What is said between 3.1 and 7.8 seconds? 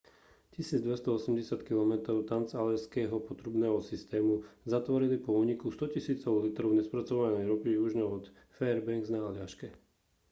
potrubného systému zatvorili po úniku stotisícov litrov nespracovanej ropy